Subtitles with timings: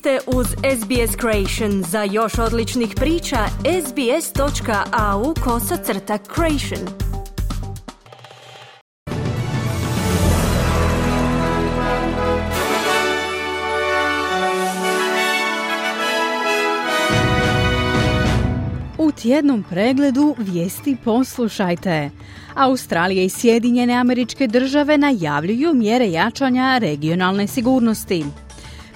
[0.00, 1.82] ste uz SBS Creation.
[1.82, 3.38] Za još odličnih priča,
[3.86, 6.88] sbs.au kosacrta creation.
[18.98, 22.10] U tjednom pregledu vijesti poslušajte.
[22.54, 28.24] Australija i Sjedinjene američke države najavljuju mjere jačanja regionalne sigurnosti.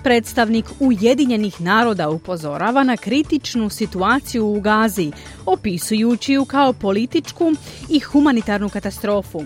[0.04, 5.12] Predstavnik Ujedinjenih naroda upozorava na kritičnu situaciju u Gazi,
[5.46, 7.52] opisujući ju kao političku
[7.90, 9.44] i humanitarnu katastrofu.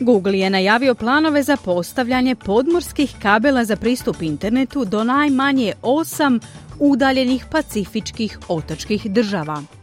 [0.00, 6.40] Google je najavio planove za postavljanje podmorskih kabela za pristup internetu do najmanje osam
[6.78, 9.77] udaljenih pacifičkih otočkih država.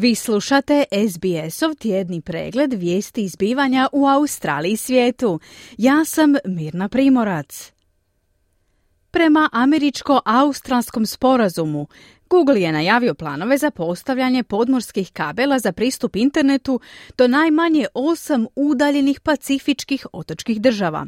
[0.00, 5.40] Vi slušate SBS-ov tjedni pregled vijesti izbivanja u Australiji i svijetu.
[5.78, 7.72] Ja sam Mirna Primorac.
[9.10, 11.86] Prema američko-australskom sporazumu,
[12.30, 16.80] Google je najavio planove za postavljanje podmorskih kabela za pristup internetu
[17.18, 21.06] do najmanje osam udaljenih pacifičkih otočkih država.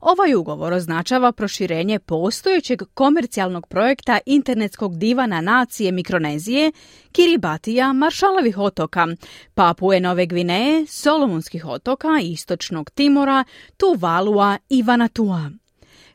[0.00, 6.72] Ovaj ugovor označava proširenje postojećeg komercijalnog projekta internetskog divana nacije Mikronezije,
[7.12, 9.06] Kiribatija, Maršalovih otoka,
[9.54, 13.44] Papue Nove Gvineje, Solomonskih otoka, Istočnog Timora,
[13.76, 15.59] Tuvalua i Vanatua.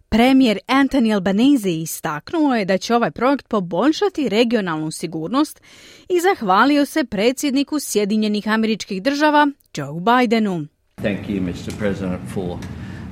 [0.09, 5.61] Premijer Anthony Albanese istaknuo je da će ovaj projekt poboljšati regionalnu sigurnost
[6.09, 9.47] i zahvalio se predsjedniku Sjedinjenih američkih država
[9.77, 10.65] Joe Bidenu.
[10.95, 11.77] Thank you, Mr.
[11.79, 12.57] President, for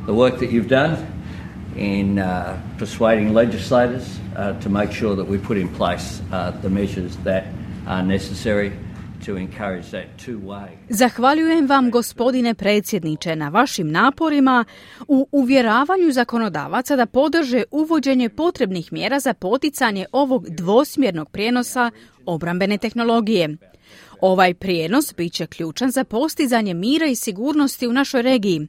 [0.06, 0.98] the work that you've done
[1.78, 2.26] in uh,
[2.80, 7.44] persuading legislators uh, to make sure that we put in place uh, the measures that
[7.88, 8.72] are necessary
[10.90, 14.66] Zahvaljujem vam gospodine predsjedniče na vašim naporima
[15.08, 21.92] u uvjeravanju zakonodavaca da podrže uvođenje potrebnih mjera za poticanje ovog dvosmjernog prijenosa
[22.26, 23.58] obrambene tehnologije.
[24.22, 28.68] Ovaj prijenos bit će ključan za postizanje mira i sigurnosti u našoj regiji,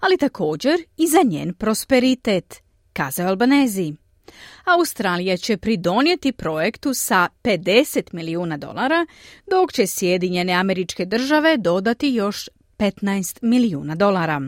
[0.00, 4.03] ali također i za njen prosperitet, kazao Albanezi.
[4.64, 9.06] Australija će pridonijeti projektu sa 50 milijuna dolara,
[9.50, 12.48] dok će Sjedinjene američke države dodati još
[12.78, 14.40] 15 milijuna dolara.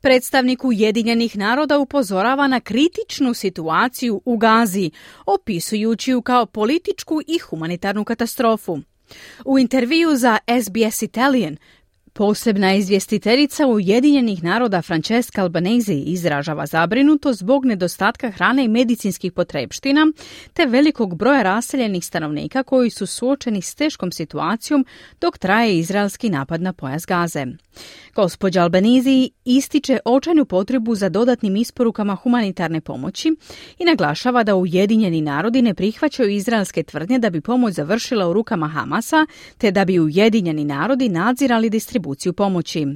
[0.00, 4.90] Predstavnik Ujedinjenih naroda upozorava na kritičnu situaciju u Gazi,
[5.26, 8.78] opisujući ju kao političku i humanitarnu katastrofu.
[9.44, 11.56] U intervju za SBS Italian
[12.18, 20.06] Posebna izvjestiteljica Ujedinjenih naroda Francesca Albanese izražava zabrinuto zbog nedostatka hrane i medicinskih potrebština
[20.52, 24.86] te velikog broja raseljenih stanovnika koji su suočeni s teškom situacijom
[25.20, 27.46] dok traje izraelski napad na pojas Gaze.
[28.14, 33.36] Gospođa Albanizi ističe očajnu potrebu za dodatnim isporukama humanitarne pomoći
[33.78, 38.68] i naglašava da Ujedinjeni narodi ne prihvaćaju izraelske tvrdnje da bi pomoć završila u rukama
[38.68, 39.26] Hamasa
[39.58, 42.86] te da bi Ujedinjeni narodi nadzirali distribuciju pomoći.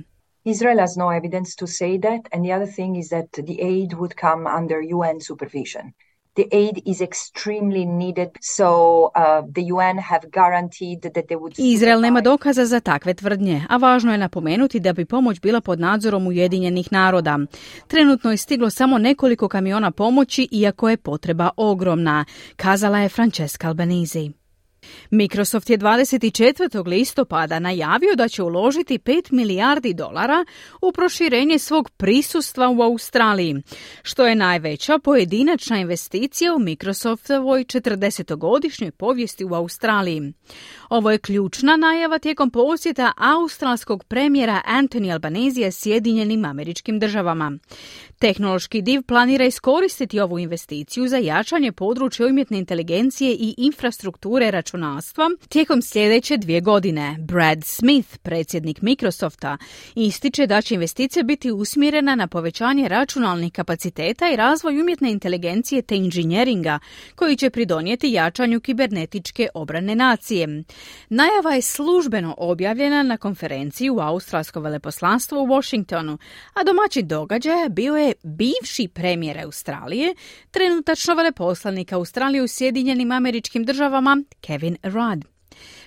[0.44, 3.92] Israel has no evidence to say that, and the other thing is that the aid
[3.92, 5.92] would come under UN supervision.
[6.34, 11.54] The aid is extremely needed, so uh, the UN have guaranteed that they would...
[11.58, 15.80] Izrael nema dokaza za takve tvrdnje, a važno je napomenuti da bi pomoć bila pod
[15.80, 17.38] nadzorom Ujedinjenih naroda.
[17.86, 22.24] Trenutno je stiglo samo nekoliko kamiona pomoći, iako je potreba ogromna,
[22.56, 24.41] kazala je Francesca Albanese.
[25.10, 26.86] Microsoft je 24.
[26.86, 30.44] listopada najavio da će uložiti 5 milijardi dolara
[30.82, 33.62] u proširenje svog prisustva u Australiji,
[34.02, 40.32] što je najveća pojedinačna investicija u Microsoftovoj 40-godišnjoj povijesti u Australiji.
[40.88, 47.58] Ovo je ključna najava tijekom posjeta australskog premijera Anthony Albanese Sjedinjenim američkim državama.
[48.18, 55.82] Tehnološki div planira iskoristiti ovu investiciju za jačanje područja umjetne inteligencije i infrastrukture računalstva tijekom
[55.82, 57.16] sljedeće dvije godine.
[57.18, 59.56] Brad Smith, predsjednik Microsofta,
[59.94, 65.96] ističe da će investicija biti usmjerena na povećanje računalnih kapaciteta i razvoj umjetne inteligencije te
[65.96, 66.78] inženjeringa,
[67.14, 70.64] koji će pridonijeti jačanju kibernetičke obrane nacije.
[71.08, 76.18] Najava je službeno objavljena na konferenciji u Australsko veleposlanstvo u Washingtonu,
[76.54, 80.14] a domaći događaj bio je bivši premijer Australije,
[80.50, 85.24] trenutačno veleposlanik Australije u Sjedinjenim američkim državama Kevin Rudd.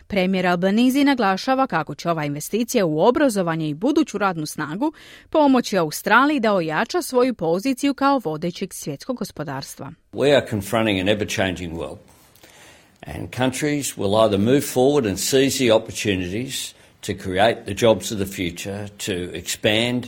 [0.08, 4.94] Premijer Albanizi naglašava kako će ova investicija u obrazovanje i buduću radnu snagu
[5.30, 9.92] pomoći Australiji da ojača svoju poziciju kao vodećeg svjetskog gospodarstva.
[10.14, 11.98] We are confronting an ever-changing world.
[13.02, 18.18] And countries will either move forward and seize the opportunities to create the jobs of
[18.18, 20.04] the future, to expand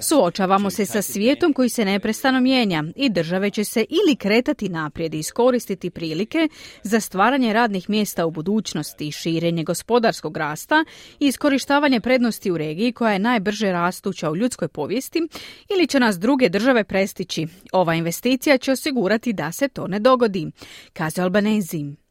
[0.00, 5.14] Suočavamo se sa svijetom koji se neprestano mijenja i države će se ili kretati naprijed
[5.14, 6.48] i iskoristiti prilike
[6.82, 10.84] za stvaranje radnih mjesta u budućnosti, širenje gospodarskog rasta
[11.20, 15.28] i iskorištavanje prednosti u regiji koja je najbrže rastuća u ljudskoj povijesti
[15.70, 17.46] ili će nas druge države prestići.
[17.72, 20.50] Ova investicija će osigurati da se to ne dogodi,
[20.92, 22.07] kaže Albanezi.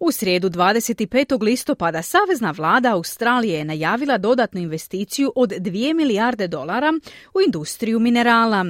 [0.00, 1.42] U srijedu 25.
[1.42, 6.92] listopada Savezna vlada Australije je najavila dodatnu investiciju od 2 milijarde dolara
[7.34, 8.64] u industriju minerala.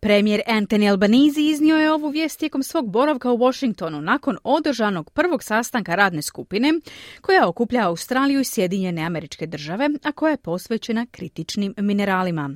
[0.00, 5.42] Premijer Anthony Albanese iznio je ovu vijest tijekom svog boravka u Washingtonu nakon održanog prvog
[5.42, 6.72] sastanka radne skupine
[7.20, 12.50] koja okuplja Australiju i Sjedinjene američke države, a koja je posvećena kritičnim mineralima.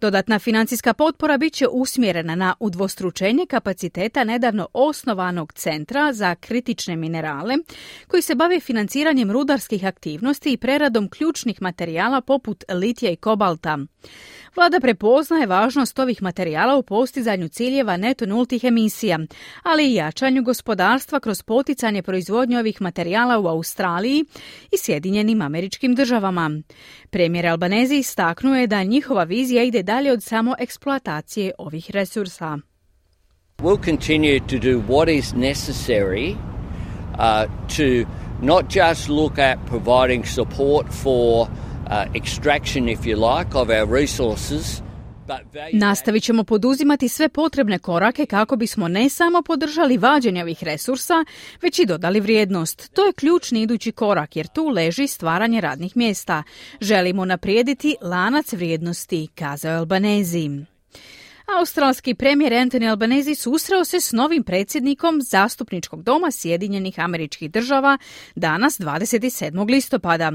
[0.00, 7.54] Dodatna financijska potpora bit će usmjerena na udvostručenje kapaciteta nedavno osnovanog centra za kritične minerale
[8.06, 13.78] koji se bave financiranjem rudarskih aktivnosti i preradom ključnih materijala poput litija i kobalta.
[14.56, 19.18] Vlada prepoznaje važnost ovih materijala u postizanju ciljeva neto nultih emisija,
[19.62, 24.24] ali i jačanju gospodarstva kroz poticanje proizvodnje ovih materijala u Australiji
[24.72, 26.50] i Sjedinjenim američkim državama.
[27.10, 32.58] Premijer Albanezi istaknuo je da njihova vizija ide dalje od samo eksploatacije ovih resursa.
[33.58, 36.36] We'll continue to do what is necessary
[37.18, 37.44] uh,
[37.76, 38.06] to
[38.42, 44.82] not just look at providing support for uh, extraction, if you like, of our resources,
[45.72, 51.24] Nastavit ćemo poduzimati sve potrebne korake kako bismo ne samo podržali vađenje ovih resursa,
[51.62, 52.94] već i dodali vrijednost.
[52.94, 56.42] To je ključni idući korak jer tu leži stvaranje radnih mjesta.
[56.80, 60.77] Želimo naprijediti lanac vrijednosti, kazao Albanezi.
[61.56, 67.98] Australski premijer Anthony Albanese susreo se s novim predsjednikom zastupničkog doma Sjedinjenih američkih država
[68.34, 69.70] danas 27.
[69.70, 70.32] listopada.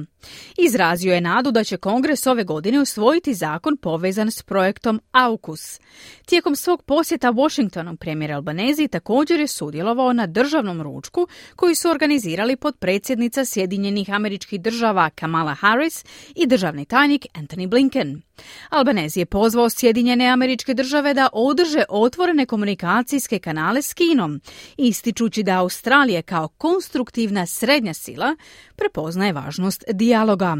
[0.57, 5.79] Izrazio je nadu da će kongres ove godine usvojiti zakon povezan s projektom AUKUS.
[6.25, 12.57] Tijekom svog posjeta Washingtonu premijer Albanese također je sudjelovao na državnom ručku koji su organizirali
[12.79, 16.05] predsjednica Sjedinjenih američkih država Kamala Harris
[16.35, 18.21] i državni tajnik Anthony Blinken.
[18.69, 24.41] Albanezi je pozvao Sjedinjene američke države da održe otvorene komunikacijske kanale s Kinom,
[24.77, 28.35] ističući da Australija kao konstruktivna srednja sila
[28.75, 30.57] prepoznaje važnost dijaloga.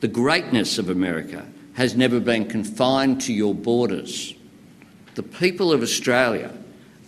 [0.00, 1.42] The greatness of America
[1.76, 4.34] has never been confined to your borders.
[5.14, 6.50] The people of Australia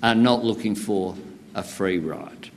[0.01, 1.15] are not looking for
[1.55, 2.51] a free ride.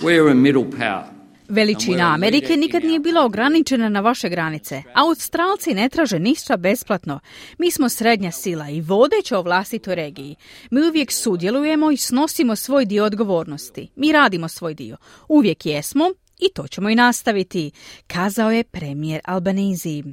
[0.00, 1.17] We're a middle power.
[1.48, 4.82] Veličina Amerike nikad nije bila ograničena na vaše granice.
[4.94, 7.20] Australci ne traže ništa besplatno.
[7.58, 10.36] Mi smo srednja sila i vodeća o vlastitoj regiji.
[10.70, 13.88] Mi uvijek sudjelujemo i snosimo svoj dio odgovornosti.
[13.96, 14.96] Mi radimo svoj dio.
[15.28, 16.04] Uvijek jesmo
[16.38, 17.70] i to ćemo i nastaviti,
[18.06, 20.04] kazao je premijer Albanezi.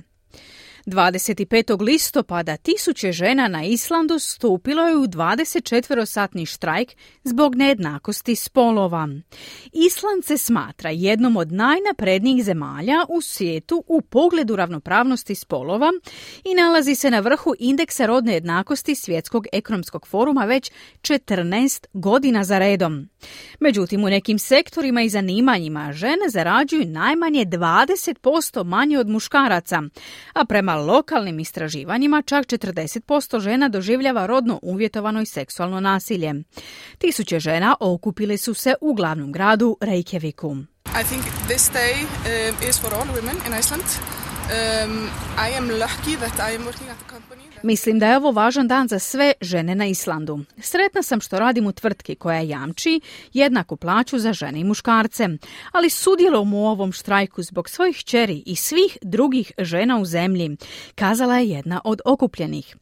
[0.85, 1.81] 25.
[1.81, 6.91] listopada tisuće žena na Islandu stupilo je u 24-satni štrajk
[7.23, 9.07] zbog nejednakosti spolova.
[9.73, 15.91] Island se smatra jednom od najnaprednijih zemalja u svijetu u pogledu ravnopravnosti spolova
[16.43, 20.71] i nalazi se na vrhu indeksa rodne jednakosti Svjetskog ekonomskog foruma već
[21.01, 23.09] 14 godina za redom.
[23.59, 29.81] Međutim, u nekim sektorima i zanimanjima žene zarađuju najmanje 20% manje od muškaraca,
[30.33, 36.33] a prema lokalnim istraživanjima čak 40% žena doživljava rodno uvjetovano i seksualno nasilje.
[36.97, 40.65] Tisuće žena okupile su se u glavnom gradu Reykjaviku.
[41.01, 44.24] I think this day uh, is for all women in Iceland.
[44.45, 45.09] Um,
[45.79, 46.33] lucky that.
[47.63, 50.39] Mislim da je ovo važan dan za sve žene na Islandu.
[50.57, 53.01] Sretna sam što radim u tvrtki koja jamči
[53.33, 55.29] jednaku plaću za žene i muškarce,
[55.71, 60.57] ali sudjelom u ovom štrajku zbog svojih čeri i svih drugih žena u zemlji,
[60.95, 62.75] kazala je jedna od okupljenih.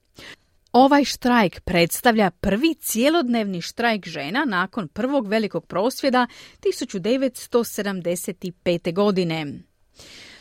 [0.72, 6.28] Ovaj štrajk predstavlja prvi cijelodnevni štrajk žena nakon prvog velikog prosvjeda
[6.62, 8.94] 1975.
[8.94, 9.64] godine.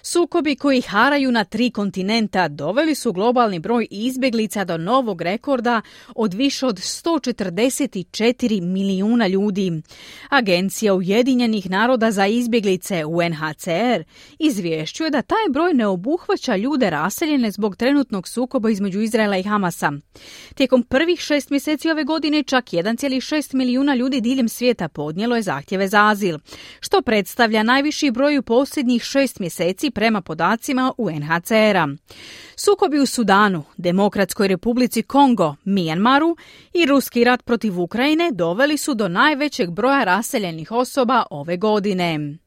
[0.05, 5.81] Sukobi koji haraju na tri kontinenta doveli su globalni broj izbjeglica do novog rekorda
[6.15, 9.83] od više od 144 milijuna ljudi.
[10.29, 14.03] Agencija Ujedinjenih naroda za izbjeglice UNHCR
[14.39, 19.93] izvješćuje da taj broj ne obuhvaća ljude raseljene zbog trenutnog sukoba između Izraela i Hamasa.
[20.55, 25.89] Tijekom prvih šest mjeseci ove godine čak 1,6 milijuna ljudi diljem svijeta podnijelo je zahtjeve
[25.89, 26.39] za azil,
[26.81, 31.89] što predstavlja najviši broj u posljednjih šest mjeseci prema podacima UNHCR-a.
[32.57, 36.37] Sukobi u Sudanu, Demokratskoj republici Kongo, Mijanmaru
[36.75, 42.39] i ruski rat protiv Ukrajine doveli su do najvećeg broja raseljenih osoba ove godine.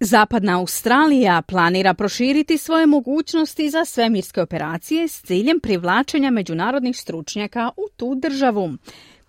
[0.00, 7.82] Zapadna Australija planira proširiti svoje mogućnosti za svemirske operacije s ciljem privlačenja međunarodnih stručnjaka u
[7.96, 8.72] tu državu.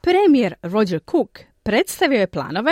[0.02, 2.72] Premijer Roger Cook predstavio je planove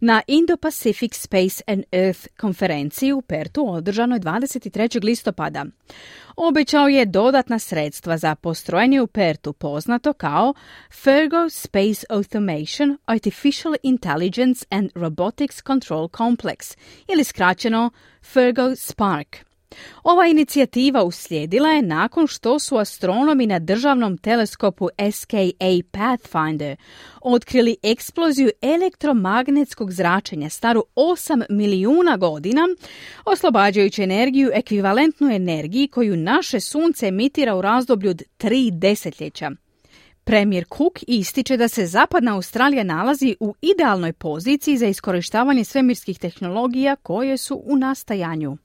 [0.00, 5.04] na Indo-Pacific Space and Earth konferenciji u Pertu održanoj 23.
[5.04, 5.64] listopada.
[6.36, 10.54] Obećao je dodatna sredstva za postrojenje u Pertu poznato kao
[11.02, 16.76] Fergo Space Automation Artificial Intelligence and Robotics Control Complex
[17.14, 17.90] ili skraćeno
[18.32, 19.53] Fergo Spark.
[20.02, 26.76] Ova inicijativa uslijedila je nakon što su astronomi na državnom teleskopu SKA Pathfinder
[27.20, 32.68] otkrili eksploziju elektromagnetskog zračenja staru 8 milijuna godina,
[33.24, 39.50] oslobađajući energiju ekvivalentnu energiji koju naše sunce emitira u razdoblju od tri desetljeća.
[40.24, 46.96] Premijer Cook ističe da se zapadna Australija nalazi u idealnoj poziciji za iskorištavanje svemirskih tehnologija
[46.96, 48.56] koje su u nastajanju.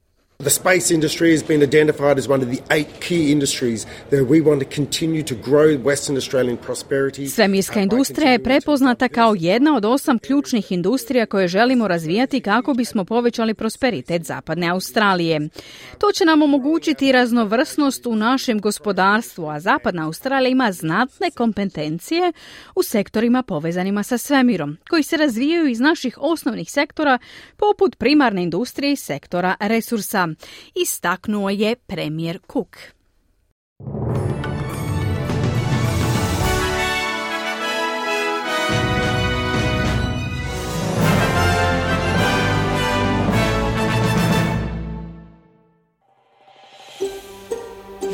[0.44, 4.40] The space industry has been identified as one of the eight key industries that we
[4.42, 7.28] want to continue to grow Western Australian prosperity.
[7.28, 13.06] Svemirska industrija je prepoznata kao jedna od osam ključnih industrija koje želimo razvijati kako bismo
[13.06, 15.50] povećali prosperitet zapadne Australije.
[15.98, 22.32] To će nam omogućiti raznovrsnost u našem gospodarstvu, a zapadna Australija ima znatne kompetencije
[22.76, 27.20] u sektorima povezanima sa svemirom, koji se razvijaju iz naših osnovnih sektora
[27.58, 30.29] poput primarne industrije i sektora resursa
[30.76, 32.78] istaknuo je premijer Cook.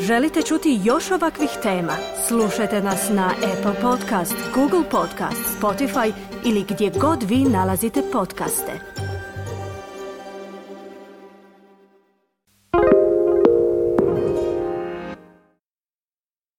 [0.06, 1.92] Želite čuti još ovakvih tema?
[2.28, 6.12] Slušajte nas na Apple Podcast, Google Podcast, Spotify
[6.44, 8.95] ili gdje god vi nalazite podcaste.